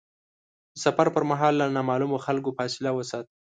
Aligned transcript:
د 0.73 0.75
سفر 0.85 1.07
پر 1.15 1.23
مهال 1.31 1.53
له 1.61 1.65
نامعلومو 1.77 2.17
خلکو 2.25 2.55
فاصله 2.57 2.89
وساته. 2.93 3.29